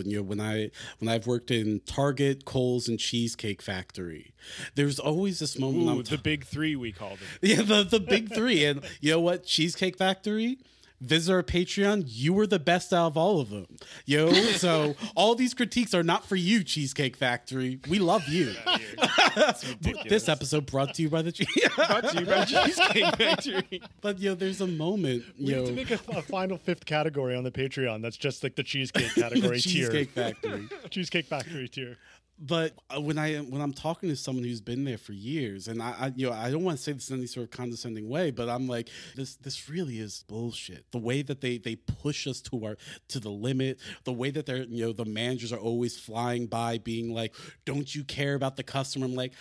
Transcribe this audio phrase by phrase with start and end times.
[0.00, 4.32] but you know when I when I've worked in Target, Kohl's, and Cheesecake Factory,
[4.74, 5.98] there's always this moment.
[5.98, 7.28] Ooh, the big three we called them.
[7.42, 9.44] yeah, the the big three, and you know what?
[9.44, 10.58] Cheesecake Factory.
[11.00, 12.04] Visit our Patreon.
[12.06, 13.66] You were the best out of all of them,
[14.04, 14.30] yo.
[14.60, 17.80] So all these critiques are not for you, Cheesecake Factory.
[17.88, 18.52] We love you.
[20.08, 21.46] this episode brought to you by the Che-
[21.76, 23.82] Brought to you by Cheesecake Factory.
[24.00, 27.44] but know, there's a moment, We need to make a, a final fifth category on
[27.44, 28.02] the Patreon.
[28.02, 30.30] That's just like the cheesecake the category Cheesecake tier.
[30.32, 30.68] Cheesecake Factory.
[30.90, 31.96] Cheesecake Factory tier.
[32.40, 35.82] But uh, when I when I'm talking to someone who's been there for years, and
[35.82, 38.08] I, I you know I don't want to say this in any sort of condescending
[38.08, 40.90] way, but I'm like this this really is bullshit.
[40.90, 42.76] The way that they they push us to our
[43.08, 46.78] to the limit, the way that they're you know the managers are always flying by,
[46.78, 47.34] being like,
[47.66, 49.32] "Don't you care about the customer?" I'm like.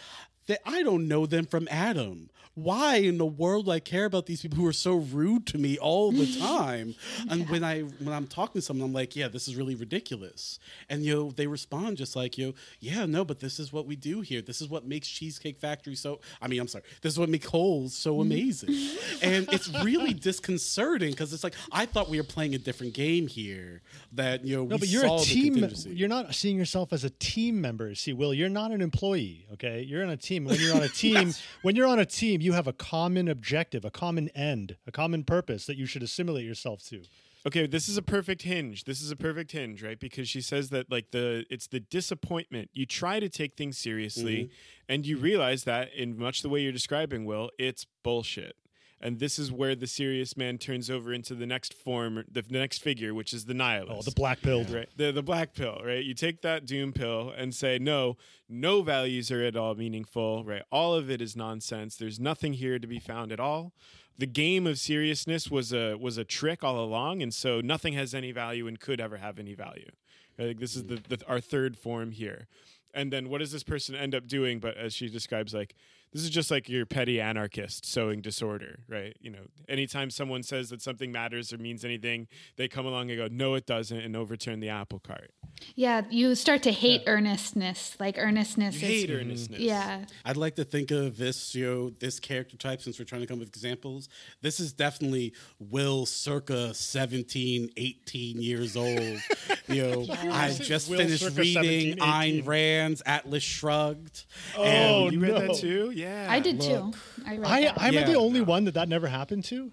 [0.65, 2.31] I don't know them from Adam.
[2.55, 5.57] Why in the world do I care about these people who are so rude to
[5.57, 6.95] me all the time?
[7.29, 10.59] And when I when I'm talking to someone, I'm like, yeah, this is really ridiculous.
[10.89, 13.85] And you know, they respond just like you, know, yeah, no, but this is what
[13.85, 14.41] we do here.
[14.41, 16.19] This is what makes Cheesecake Factory so.
[16.41, 18.21] I mean, I'm sorry, this is what makes Kohl's so mm-hmm.
[18.21, 18.75] amazing.
[19.21, 23.27] and it's really disconcerting because it's like I thought we were playing a different game
[23.27, 23.81] here.
[24.13, 25.69] That you know, No, we but you're saw a team.
[25.85, 27.93] You're not seeing yourself as a team member.
[27.95, 29.45] See, Will, you're not an employee.
[29.53, 30.45] Okay, you're on a team.
[30.45, 33.85] When you're on a team, when you're on a team, you have a common objective,
[33.85, 37.03] a common end, a common purpose that you should assimilate yourself to.
[37.47, 38.83] Okay, this is a perfect hinge.
[38.83, 39.99] This is a perfect hinge, right?
[39.99, 42.69] Because she says that like the it's the disappointment.
[42.73, 44.53] You try to take things seriously mm-hmm.
[44.93, 48.55] and you realize that in much the way you're describing Will, it's bullshit.
[49.01, 52.79] And this is where the serious man turns over into the next form, the next
[52.79, 53.97] figure, which is the nihilist.
[53.97, 54.69] Oh, the black pilled.
[54.69, 54.89] right.
[54.97, 56.03] The the black pill right?
[56.03, 58.17] You take that doom pill and say no
[58.49, 60.63] no values are at all meaningful right?
[60.71, 61.95] All of it is nonsense.
[61.95, 63.73] There's nothing here to be found at all.
[64.17, 68.13] The game of seriousness was a was a trick all along and so nothing has
[68.13, 69.91] any value and could ever have any value.
[70.37, 70.49] Right?
[70.49, 72.47] Like, this is the, the our third form here.
[72.93, 74.59] And then what does this person end up doing?
[74.59, 75.75] But as she describes like
[76.13, 80.69] this is just like your petty anarchist sowing disorder right you know anytime someone says
[80.69, 82.27] that something matters or means anything
[82.57, 85.31] they come along and go no it doesn't and overturn the apple cart
[85.75, 87.95] Yeah, you start to hate earnestness.
[87.99, 90.05] Like earnestness you is hate earnestness Yeah.
[90.25, 93.27] I'd like to think of this, you know, this character type since we're trying to
[93.27, 94.07] come with examples.
[94.41, 98.89] This is definitely Will circa 17, 18 years old.
[99.67, 104.25] you know, I just Will finished reading 17, Ayn Rand's Atlas Shrugged.
[104.57, 105.39] Oh, you read no.
[105.47, 106.73] that too yeah I did too.
[106.73, 106.95] look.
[107.25, 107.81] I read I, that.
[107.81, 108.05] I'm Yeah.
[108.05, 109.71] the only one that that never happened to.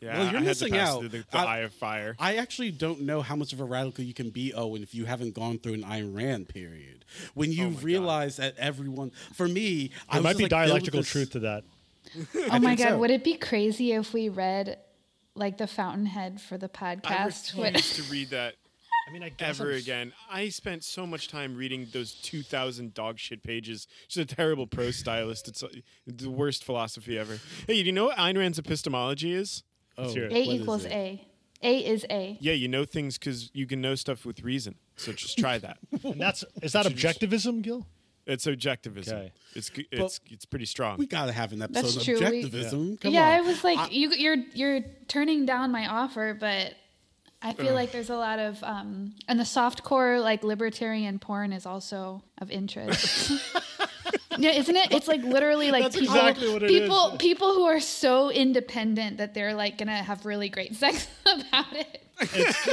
[0.00, 1.00] yeah Well, you're I had missing to pass out.
[1.00, 3.64] through the, the I- eye of fire I actually don't know how much of a
[3.64, 7.04] radical you can be, Owen, if you haven't gone through an Ayn Rand period.
[7.34, 11.00] When you oh realize that everyone, for me, I There was might be like, dialectical
[11.00, 11.64] this- truth to that.
[12.50, 12.98] oh my god, so.
[12.98, 14.78] would it be crazy if we read
[15.34, 17.54] like the Fountainhead for the I podcast?
[17.54, 18.54] What- refuse to read that
[19.10, 20.12] I mean, I guess ever I'm- again.
[20.30, 23.86] I spent so much time reading those 2,000 dog shit pages.
[24.08, 25.48] She's a terrible prose stylist.
[25.48, 25.68] It's uh,
[26.06, 27.38] the worst philosophy ever.
[27.66, 29.64] Hey, do you know what Ayn Rand's epistemology is?
[29.98, 30.92] Oh, a what is equals it?
[30.92, 31.26] A.
[31.62, 32.38] A is A.
[32.40, 34.76] Yeah, you know things because you can know stuff with reason.
[34.96, 35.78] So just try that.
[36.04, 37.86] And that's is that Should just- objectivism, Gil?
[38.26, 39.08] It's objectivism.
[39.12, 39.32] Okay.
[39.56, 40.98] It's g- it's it's pretty strong.
[40.98, 42.14] We gotta have an episode That's of true.
[42.20, 43.00] We- objectivism.
[43.00, 43.32] Come yeah, on.
[43.32, 46.74] I was like, you, you're you're turning down my offer, but
[47.42, 51.52] I feel like there's a lot of um, and the soft core like libertarian porn
[51.52, 53.30] is also of interest.
[54.38, 54.92] yeah, isn't it?
[54.92, 57.18] It's like literally like That's people exactly what it people is.
[57.18, 62.04] people who are so independent that they're like gonna have really great sex about it.
[62.20, 62.68] It's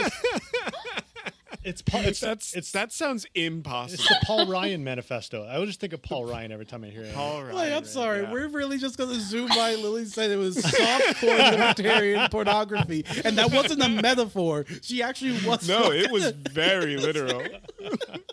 [1.82, 3.94] Paul, it's That's it's that sounds impossible.
[4.04, 5.44] it's the Paul Ryan manifesto.
[5.46, 7.16] I would just think of Paul Ryan every time I hear it.
[7.16, 7.54] All right.
[7.54, 8.22] Wait, I'm sorry.
[8.22, 8.32] yeah.
[8.32, 9.76] We're really just gonna zoom by.
[9.76, 14.66] Lily said it was softcore libertarian pornography, and that wasn't a metaphor.
[14.82, 15.68] She actually was.
[15.68, 17.44] No, it was very literal.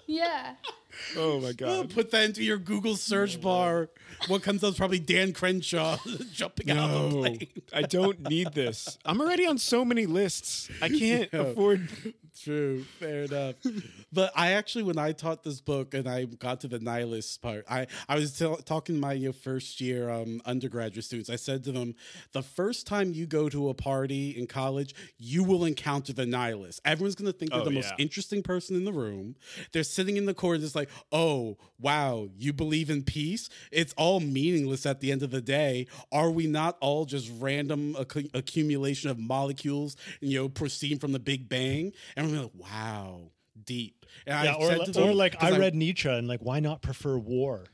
[0.06, 0.54] Yeah.
[1.16, 1.90] Oh my god.
[1.90, 3.88] Put that into your Google search oh bar.
[4.28, 5.98] What comes up is probably Dan Crenshaw
[6.32, 7.48] jumping out of a No, plane.
[7.72, 8.96] I don't need this.
[9.04, 10.70] I'm already on so many lists.
[10.80, 11.88] I can't afford.
[12.42, 13.54] True, fair enough.
[14.12, 17.64] But I actually, when I taught this book and I got to the nihilist part,
[17.70, 21.31] I, I was tell talking to my you know, first year um, undergraduate students.
[21.31, 21.94] I said to them,
[22.32, 26.81] the first time you go to a party in college, you will encounter the nihilist.
[26.84, 29.37] Everyone's going to think they're Oh, the most interesting person in the room.
[29.72, 33.48] They're sitting in the corner, just like, oh, wow, you believe in peace?
[33.70, 35.87] It's all meaningless at the end of the day.
[36.10, 41.20] Are we not all just random accu- accumulation of molecules, you know, proceeding from the
[41.20, 41.92] Big Bang?
[42.16, 43.31] And we're like, wow,
[43.65, 44.06] deep.
[44.26, 46.41] And Yeah, I or, said li- to them, or like I read Nietzsche and like
[46.41, 47.65] why not prefer war?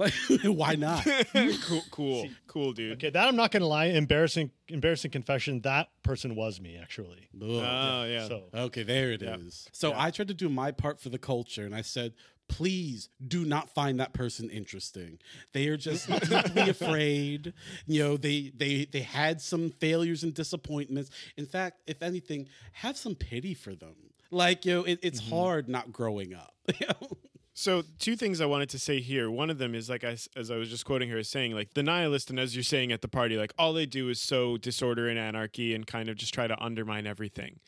[0.00, 0.14] Like,
[0.44, 1.06] why not?
[1.66, 2.94] cool, cool, cool, dude.
[2.94, 3.86] Okay, that I'm not gonna lie.
[3.86, 5.60] Embarrassing, embarrassing confession.
[5.60, 7.28] That person was me actually.
[7.36, 7.48] Ugh.
[7.50, 8.26] Oh, oh yeah.
[8.26, 9.64] So Okay, there it is.
[9.66, 9.70] Yeah.
[9.72, 10.02] So Yeah.
[10.02, 12.14] I tried to do my part for the culture, and I said,
[12.48, 15.18] please do not find that person interesting.
[15.52, 17.52] They are just deeply afraid.
[17.86, 21.10] You know, they they they had some failures and disappointments.
[21.36, 23.96] In fact, if anything, have some pity for them.
[24.30, 25.34] Like you know, it, it's mm-hmm.
[25.34, 26.54] hard not growing up.
[26.80, 27.18] you know?
[27.60, 29.30] So two things I wanted to say here.
[29.30, 31.74] One of them is like I, as I was just quoting her as saying like
[31.74, 34.56] the nihilist, and as you're saying at the party, like all they do is sow
[34.56, 37.60] disorder and anarchy and kind of just try to undermine everything.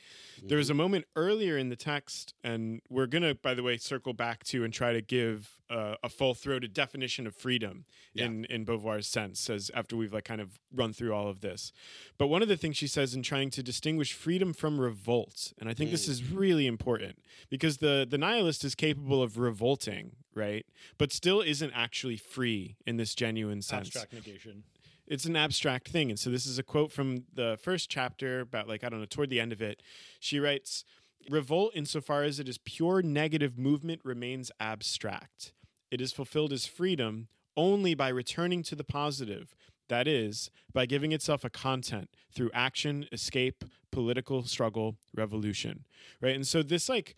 [0.42, 4.12] There was a moment earlier in the text, and we're gonna, by the way, circle
[4.12, 7.84] back to and try to give uh, a full-throated definition of freedom
[8.14, 8.26] Yeah.
[8.26, 11.72] in in Beauvoir's sense, as after we've like kind of run through all of this.
[12.18, 15.68] But one of the things she says in trying to distinguish freedom from revolt, and
[15.68, 17.18] I think this is really important
[17.48, 20.66] because the the nihilist is capable of revolting, right?
[20.98, 24.64] But still isn't actually free in this genuine sense abstract negation.
[25.12, 26.08] It's an abstract thing.
[26.08, 29.04] And so this is a quote from the first chapter about like I don't know
[29.04, 29.82] toward the end of it.
[30.18, 30.86] She writes,
[31.28, 35.52] "Revolt insofar as it is pure negative movement remains abstract.
[35.90, 37.28] It is fulfilled as freedom
[37.58, 39.54] only by returning to the positive."
[39.88, 45.84] That is, by giving itself a content through action, escape, political struggle, revolution.
[46.22, 46.34] Right?
[46.34, 47.16] And so this like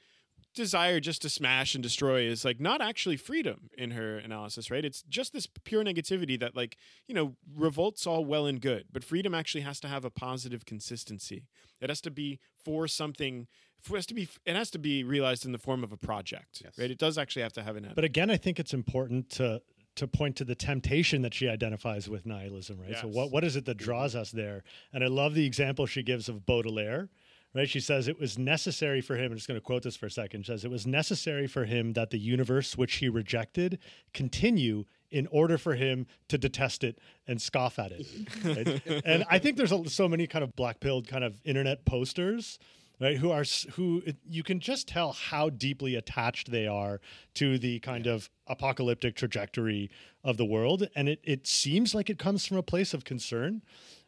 [0.55, 4.85] desire just to smash and destroy is like not actually freedom in her analysis, right?
[4.85, 9.05] It's just this pure negativity that like, you know, revolt's all well and good, but
[9.05, 11.45] freedom actually has to have a positive consistency.
[11.81, 13.47] It has to be for something
[13.87, 16.62] it has to be it has to be realized in the form of a project,
[16.65, 16.79] Yes.
[16.79, 16.91] right?
[16.91, 17.95] It does actually have to have an end.
[17.95, 19.61] But again, I think it's important to
[19.97, 22.97] to point to the temptation that she identifies with nihilism, right?
[22.99, 23.85] So what what is it that mm-hmm.
[23.85, 24.65] draws us there?
[24.93, 27.11] And I love the example she gives of Baudelaire.
[27.55, 29.31] Right, she says it was necessary for him.
[29.31, 30.45] I'm just going to quote this for a second.
[30.45, 33.79] She says it was necessary for him that the universe which he rejected
[34.12, 36.99] continue in order for him to detest it
[37.29, 38.06] and scoff at it.
[38.45, 39.03] right?
[39.06, 42.59] And I think there's a, so many kind of black pilled kind of internet posters
[43.01, 47.01] right who are who you can just tell how deeply attached they are
[47.35, 49.91] to the kind of apocalyptic trajectory
[50.23, 53.62] of the world and it, it seems like it comes from a place of concern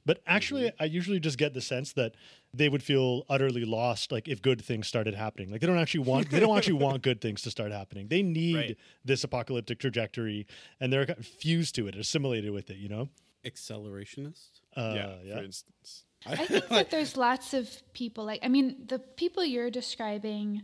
[0.07, 2.15] but actually i usually just get the sense that
[2.55, 6.05] they would feel utterly lost like if good things started happening like they don't actually
[6.11, 8.79] want they don't actually want good things to start happening they need Right.
[9.05, 10.47] this apocalyptic trajectory
[10.81, 11.07] and they're
[11.43, 13.09] fused to it assimilated with it you know
[13.45, 14.61] Accelerationist.
[14.77, 15.37] uh, yeah, yeah.
[15.37, 16.05] for instance.
[16.27, 20.63] I think that there's lots of people like I mean the people you're describing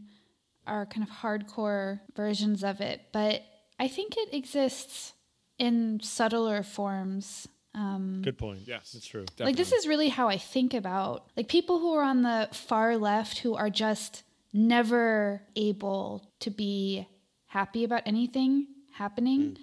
[0.67, 3.43] are kind of hardcore versions of it, but
[3.81, 5.13] I think it exists
[5.59, 7.49] in subtler forms.
[7.75, 8.93] Um, good point Yes.
[8.93, 12.21] that's true like this is really how I think about like people who are on
[12.21, 17.09] the far left who are just never able to be
[17.47, 19.41] happy about anything happening.
[19.41, 19.59] Mm.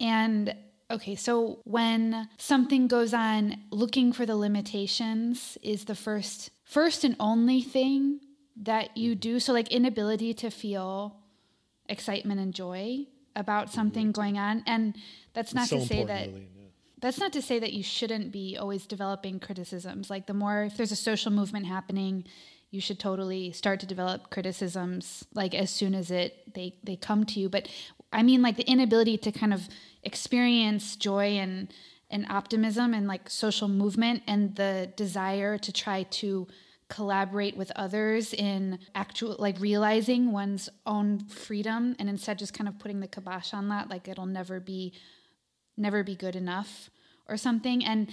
[0.00, 0.54] And
[0.90, 7.16] okay, so when something goes on, looking for the limitations is the first first and
[7.18, 8.20] only thing
[8.56, 9.20] that you mm.
[9.20, 9.40] do.
[9.40, 11.16] So like inability to feel
[11.88, 13.74] excitement and joy about mm-hmm.
[13.74, 14.96] something going on and
[15.34, 16.59] that's not so to say that Lillian, yeah.
[17.00, 20.10] That's not to say that you shouldn't be always developing criticisms.
[20.10, 22.24] Like the more if there's a social movement happening,
[22.70, 27.24] you should totally start to develop criticisms like as soon as it they they come
[27.26, 27.48] to you.
[27.48, 27.68] But
[28.12, 29.68] I mean like the inability to kind of
[30.02, 31.72] experience joy and
[32.10, 36.48] and optimism and like social movement and the desire to try to
[36.88, 42.76] collaborate with others in actual like realizing one's own freedom and instead just kind of
[42.80, 44.92] putting the kibosh on that like it'll never be
[45.80, 46.90] never be good enough
[47.28, 47.84] or something.
[47.84, 48.08] And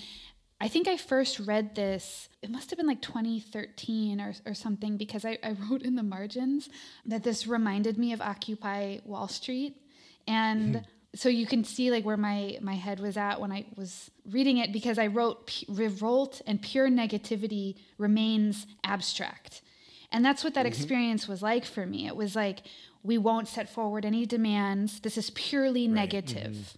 [0.60, 4.98] I think I first read this, it must have been like 2013 or, or something,
[4.98, 6.70] because I, I wrote in the margins
[7.06, 9.76] that this reminded me of Occupy Wall Street.
[10.28, 10.86] And mm-hmm.
[11.16, 14.58] so you can see like where my, my head was at when I was reading
[14.58, 19.62] it, because I wrote "P- revolt and pure negativity remains abstract.
[20.12, 20.74] And that's what that mm-hmm.
[20.74, 22.08] experience was like for me.
[22.08, 22.62] It was like,
[23.04, 25.02] we won't set forward any demands.
[25.02, 26.54] This is purely negative.
[26.54, 26.78] Mm-hmm.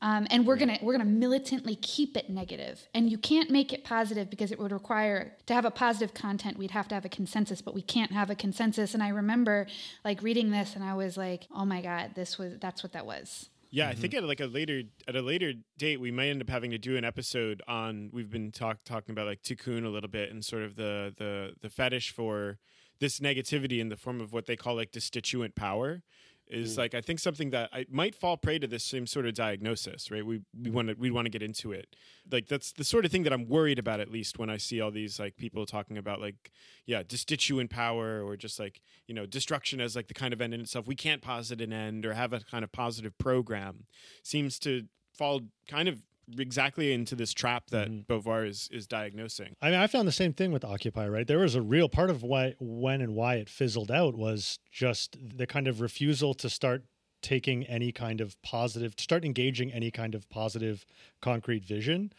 [0.00, 3.84] Um, and we're gonna we're gonna militantly keep it negative, and you can't make it
[3.84, 6.56] positive because it would require to have a positive content.
[6.56, 8.94] We'd have to have a consensus, but we can't have a consensus.
[8.94, 9.66] And I remember
[10.04, 13.06] like reading this, and I was like, oh my god, this was that's what that
[13.06, 13.50] was.
[13.70, 16.48] Yeah, I think at like a later at a later date we might end up
[16.48, 20.08] having to do an episode on we've been talk, talking about like Tiqqun a little
[20.08, 22.58] bit and sort of the the the fetish for
[23.00, 26.02] this negativity in the form of what they call like destituent power.
[26.48, 26.78] Is mm.
[26.78, 30.10] like I think something that I might fall prey to this same sort of diagnosis,
[30.10, 30.24] right?
[30.24, 31.96] We we want to we want to get into it.
[32.30, 34.80] Like that's the sort of thing that I'm worried about at least when I see
[34.80, 36.50] all these like people talking about like
[36.86, 40.54] yeah, destituent power or just like, you know, destruction as like the kind of end
[40.54, 40.86] in itself.
[40.86, 43.86] We can't posit an end or have a kind of positive program.
[44.22, 46.02] Seems to fall kind of
[46.38, 48.06] exactly into this trap that Mhm.
[48.06, 49.54] Beauvoir is is diagnosing.
[49.60, 51.26] I mean, I found the same thing with Occupy, right?
[51.26, 55.16] There was a real part of why, when and why it fizzled out was just
[55.20, 56.84] the kind of refusal to start
[57.22, 60.84] taking any kind of positive, to start engaging any kind of positive,
[61.20, 62.12] concrete vision.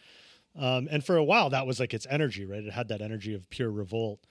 [0.55, 2.63] Um, and for a while, that was like its energy, right?
[2.63, 4.25] It had that energy of pure revolt.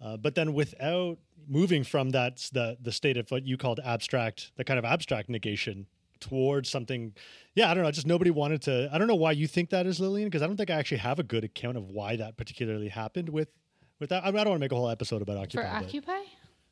[0.00, 4.52] Uh, but then, without moving from that the the state of what you called abstract,
[4.56, 5.86] the kind of abstract negation
[6.20, 7.14] towards something
[7.54, 9.86] yeah i don't know just nobody wanted to i don't know why you think that
[9.86, 12.36] is lillian because i don't think i actually have a good account of why that
[12.36, 13.48] particularly happened with
[13.98, 15.84] with that i, mean, I don't want to make a whole episode about occupy but-
[15.86, 16.20] Occupy?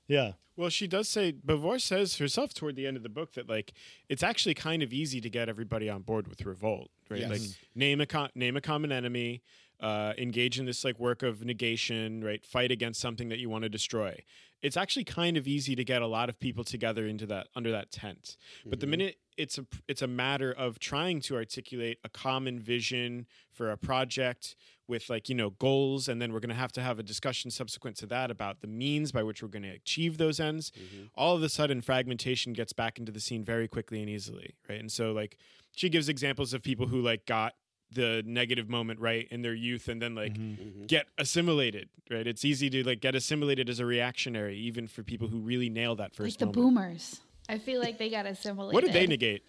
[0.06, 3.48] yeah Well, she does say Beauvoir says herself toward the end of the book that
[3.48, 3.72] like
[4.08, 7.20] it's actually kind of easy to get everybody on board with revolt, right?
[7.20, 7.30] Yes.
[7.30, 7.40] Like
[7.76, 9.42] name a co- name a common enemy,
[9.80, 12.44] uh, engage in this like work of negation, right?
[12.44, 14.22] Fight against something that you want to destroy.
[14.60, 17.70] It's actually kind of easy to get a lot of people together into that under
[17.70, 18.36] that tent.
[18.66, 23.26] But the minute it's a it's a matter of trying to articulate a common vision
[23.52, 24.56] for a project
[24.88, 27.50] with like you know goals and then we're going to have to have a discussion
[27.50, 30.72] subsequent to that about the means by which we're going to achieve those ends
[31.14, 34.80] all of a sudden fragmentation gets back into the scene very quickly and easily right
[34.80, 35.36] and so like
[35.76, 37.52] she gives examples of people who like got
[37.92, 40.84] the negative moment right in their youth and then like Mm-hmm.
[40.86, 45.28] get assimilated right it's easy to like get assimilated as a reactionary even for people
[45.28, 47.20] who really nail that first Like first the moment boomers.
[47.48, 48.74] I feel like they got assimilated.
[48.74, 49.42] what did they negate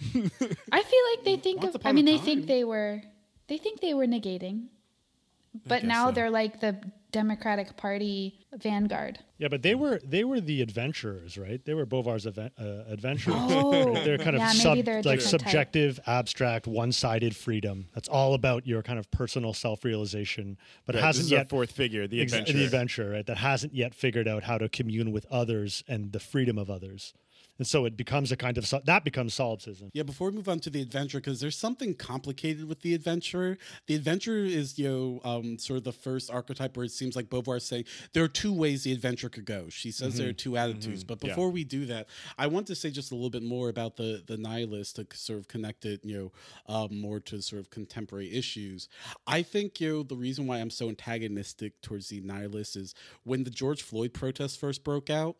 [0.14, 1.82] I feel like they think Once of.
[1.84, 2.24] I mean, they time.
[2.24, 3.02] think they were.
[3.48, 4.66] They think they were negating,
[5.66, 6.12] but now so.
[6.12, 6.78] they're like the
[7.10, 9.18] Democratic Party vanguard.
[9.38, 13.36] yeah but they were they were the adventurers right they were Beauvoir's aven- uh, adventurers
[13.38, 14.04] Oh, right?
[14.04, 15.40] they're kind of yeah, maybe sub, they're like different type.
[15.40, 21.08] subjective abstract one-sided freedom that's all about your kind of personal self-realization but it Right,
[21.08, 23.26] this hasn't yet fourth figure the Exa- adventure the adventure, right?
[23.26, 27.12] That hasn't yet figured out how to commune with others and the freedom of others,
[27.58, 29.90] and so it becomes a kind of that becomes solipsism.
[29.92, 33.58] Yeah, before we move on to the adventure, because there's something complicated with the adventurer.
[33.86, 37.28] The adventurer is, you know, um, sort of the first archetype where it seems like
[37.28, 39.68] Beauvoir is saying there are two ways the adventure could go.
[39.68, 41.04] She says there are two attitudes.
[41.04, 41.30] But Yeah.
[41.30, 44.22] before we do that, I want to say just a little bit more about the
[44.26, 46.32] the nihilist to sort of connect it, you know,
[46.74, 48.88] um, more to sort of contemporary issues.
[49.26, 53.44] I think, you know, the reason why I'm so antagonistic towards the nihilists is when
[53.44, 55.36] the George Floyd protests first broke out.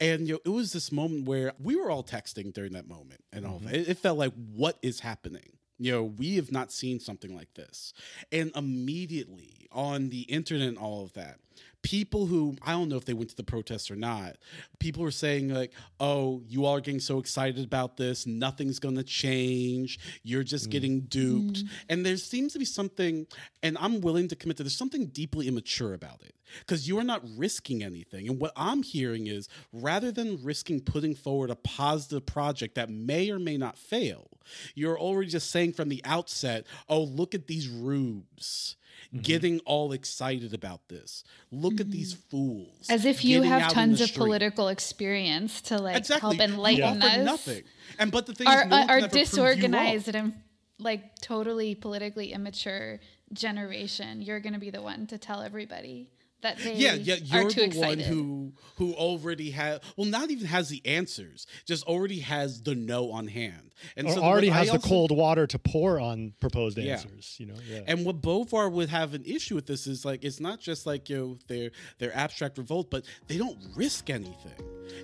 [0.00, 3.22] And you know, it was this moment where we were all texting during that moment,
[3.32, 3.72] and all that.
[3.72, 3.74] Mm-hmm.
[3.74, 5.52] It, it felt like, what is happening?
[5.78, 7.92] You know, we have not seen something like this.
[8.32, 11.38] And immediately on the internet and all of that,
[11.82, 14.36] people who I don't know if they went to the protests or not,
[14.78, 18.26] people were saying like, "Oh, you all are getting so excited about this.
[18.26, 19.98] Nothing's going to change.
[20.22, 20.70] You're just mm.
[20.70, 21.76] getting duped." Mm-hmm.
[21.88, 23.26] And there seems to be something,
[23.62, 24.64] and I'm willing to commit to.
[24.64, 28.28] There's something deeply immature about it because you are not risking anything.
[28.28, 33.30] And what I'm hearing is, rather than risking putting forward a positive project that may
[33.30, 34.28] or may not fail,
[34.74, 38.76] you're already just saying from the outset, "Oh, look at these rubes."
[39.08, 39.22] Mm-hmm.
[39.22, 41.24] Getting all excited about this.
[41.50, 42.28] Look at these mm-hmm.
[42.30, 42.86] fools.
[42.90, 44.18] As if you have tons of street.
[44.18, 46.36] political experience to like exactly.
[46.36, 47.24] help enlighten offer us.
[47.24, 47.62] Nothing.
[47.98, 49.24] And but the thing Are, is, no one can are ever prove you wrong.
[49.24, 50.32] disorganized and
[50.78, 53.00] like totally politically immature
[53.32, 54.22] generation.
[54.22, 56.10] You're going to be the one to tell everybody
[56.42, 60.46] that they Yeah, yeah, you're too the one who who already has well, not even
[60.46, 64.54] has the answers, just already has the no on hand, and Or so already what
[64.56, 66.94] I has the also- cold water to pour on proposed Yeah.
[66.94, 67.36] answers.
[67.38, 67.80] You know, yeah.
[67.86, 71.08] And what Beauvoir would have an issue with this is like it's not just like
[71.08, 74.52] you know their their abstract revolt, but they don't risk anything.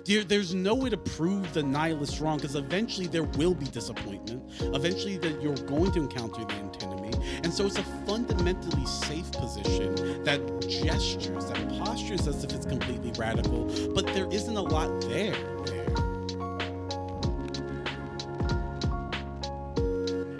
[0.05, 4.41] There, there's no way to prove the nihilists wrong because eventually there will be disappointment.
[4.61, 6.94] Eventually, that you're going to encounter the antinomy,
[7.43, 13.11] and so it's a fundamentally safe position that gestures, that postures as if it's completely
[13.17, 15.35] radical, but there isn't a lot there.
[15.65, 15.85] there.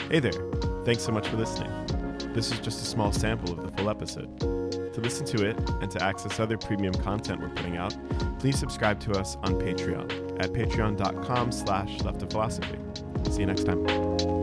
[0.09, 0.31] Hey there.
[0.85, 1.71] Thanks so much for listening.
[2.33, 4.39] This is just a small sample of the full episode.
[4.39, 7.95] To listen to it and to access other premium content we're putting out,
[8.39, 12.77] please subscribe to us on Patreon at patreon.com slash left of philosophy.
[13.29, 14.34] See you next time.